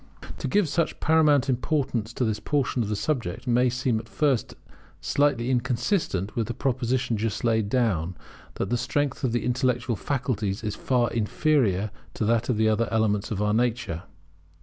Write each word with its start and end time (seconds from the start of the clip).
To 0.39 0.47
give 0.47 0.67
such 0.67 0.99
paramount 0.99 1.47
importance 1.47 2.11
to 2.13 2.25
this 2.25 2.39
portion 2.39 2.81
of 2.81 2.89
the 2.89 2.95
subject 2.95 3.45
may 3.45 3.69
seem 3.69 3.99
at 3.99 4.09
first 4.09 4.55
sight 4.99 5.39
inconsistent 5.39 6.35
with 6.35 6.47
the 6.47 6.55
proposition 6.55 7.17
just 7.17 7.43
laid 7.43 7.69
down, 7.69 8.17
that 8.55 8.71
the 8.71 8.79
strength 8.81 9.23
of 9.23 9.31
the 9.31 9.45
intellectual 9.45 9.95
faculties 9.95 10.63
is 10.63 10.75
far 10.75 11.11
inferior 11.11 11.91
to 12.15 12.25
that 12.25 12.49
of 12.49 12.57
the 12.57 12.67
other 12.67 12.87
elements 12.89 13.29
of 13.29 13.43
our 13.43 13.53
nature. 13.53 14.01